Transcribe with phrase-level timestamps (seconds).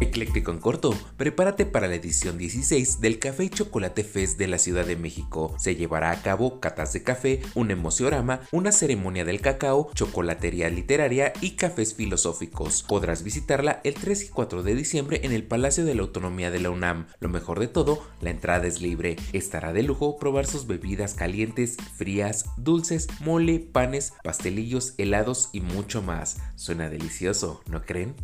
[0.00, 4.58] Ecléctico en corto, prepárate para la edición 16 del Café y Chocolate Fest de la
[4.58, 5.54] Ciudad de México.
[5.58, 11.32] Se llevará a cabo catas de café, un emociorama, una ceremonia del cacao, chocolatería literaria
[11.40, 12.82] y cafés filosóficos.
[12.82, 16.60] Podrás visitarla el 3 y 4 de diciembre en el Palacio de la Autonomía de
[16.60, 17.06] la UNAM.
[17.20, 19.16] Lo mejor de todo, la entrada es libre.
[19.32, 26.02] Estará de lujo probar sus bebidas calientes, frías, dulces, mole, panes, pastelillos, helados y mucho
[26.02, 26.38] más.
[26.56, 28.14] Suena delicioso, ¿no creen?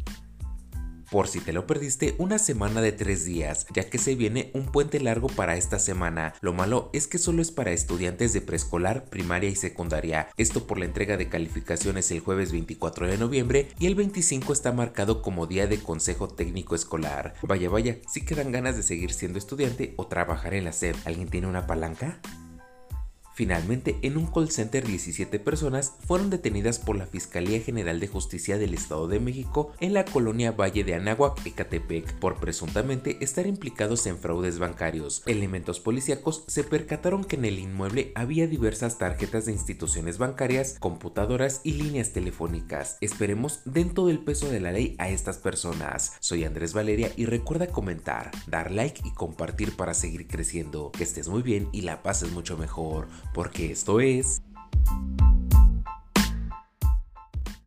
[1.10, 4.66] Por si te lo perdiste, una semana de tres días, ya que se viene un
[4.66, 6.34] puente largo para esta semana.
[6.40, 10.28] Lo malo es que solo es para estudiantes de preescolar, primaria y secundaria.
[10.36, 14.72] Esto por la entrega de calificaciones el jueves 24 de noviembre y el 25 está
[14.72, 17.34] marcado como día de consejo técnico escolar.
[17.42, 20.94] Vaya, vaya, si quedan ganas de seguir siendo estudiante o trabajar en la SED.
[21.04, 22.20] ¿Alguien tiene una palanca?
[23.40, 28.58] Finalmente, en un call center 17 personas fueron detenidas por la Fiscalía General de Justicia
[28.58, 34.04] del Estado de México en la colonia Valle de Anáhuac, Ecatepec, por presuntamente estar implicados
[34.04, 35.22] en fraudes bancarios.
[35.24, 41.62] Elementos policíacos se percataron que en el inmueble había diversas tarjetas de instituciones bancarias, computadoras
[41.64, 42.98] y líneas telefónicas.
[43.00, 46.12] Esperemos den todo el peso de la ley a estas personas.
[46.20, 50.92] Soy Andrés Valeria y recuerda comentar, dar like y compartir para seguir creciendo.
[50.92, 54.42] Que estés muy bien y la pases mucho mejor porque esto es